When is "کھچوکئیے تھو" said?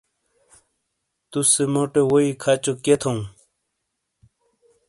2.41-3.11